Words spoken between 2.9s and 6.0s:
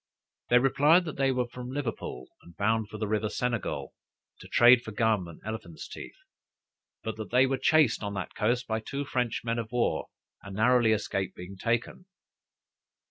the river Senegal, to trade for gum and elephants